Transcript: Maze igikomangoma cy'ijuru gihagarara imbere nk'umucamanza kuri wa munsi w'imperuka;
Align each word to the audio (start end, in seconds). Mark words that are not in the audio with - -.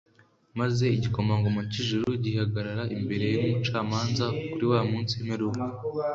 Maze 0.59 0.83
igikomangoma 0.97 1.61
cy'ijuru 1.71 2.07
gihagarara 2.23 2.83
imbere 2.97 3.25
nk'umucamanza 3.39 4.25
kuri 4.49 4.65
wa 4.71 4.81
munsi 4.89 5.11
w'imperuka; 5.15 5.63